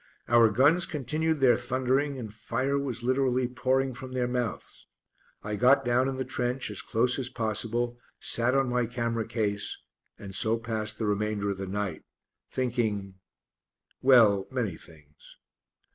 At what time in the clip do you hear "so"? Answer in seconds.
10.33-10.57